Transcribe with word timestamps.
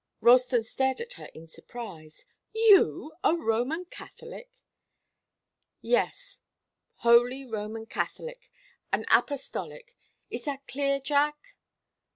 Ralston 0.19 0.63
stared 0.63 0.99
at 0.99 1.13
her 1.13 1.29
in 1.35 1.47
surprise. 1.47 2.25
"You 2.55 3.11
a 3.23 3.35
Roman 3.35 3.85
Catholic?" 3.85 4.49
"Yes 5.79 6.39
Holy 7.05 7.45
Roman 7.45 7.85
Catholic 7.85 8.49
and 8.91 9.05
Apostolic. 9.11 9.95
Is 10.31 10.45
that 10.45 10.65
clear, 10.67 10.99
Jack?" 10.99 11.55